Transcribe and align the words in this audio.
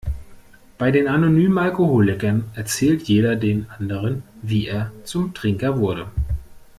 Bei 0.79 0.89
den 0.89 1.07
Anonymen 1.07 1.59
Alkoholikern 1.59 2.45
erzählt 2.55 3.03
jeder 3.03 3.35
den 3.35 3.69
anderen, 3.69 4.23
wie 4.41 4.65
er 4.65 4.91
zum 5.03 5.35
Trinker 5.35 5.77
wurde. 5.77 6.07